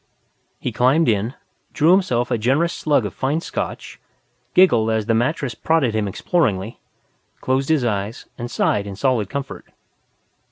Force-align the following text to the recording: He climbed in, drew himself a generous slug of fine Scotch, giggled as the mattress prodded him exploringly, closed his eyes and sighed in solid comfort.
He 0.59 0.71
climbed 0.71 1.07
in, 1.07 1.35
drew 1.73 1.91
himself 1.91 2.31
a 2.31 2.37
generous 2.39 2.73
slug 2.73 3.05
of 3.05 3.13
fine 3.13 3.39
Scotch, 3.39 3.99
giggled 4.55 4.89
as 4.89 5.05
the 5.05 5.13
mattress 5.13 5.53
prodded 5.53 5.93
him 5.93 6.07
exploringly, 6.07 6.79
closed 7.39 7.69
his 7.69 7.85
eyes 7.85 8.25
and 8.35 8.49
sighed 8.49 8.87
in 8.87 8.95
solid 8.95 9.29
comfort. 9.29 9.65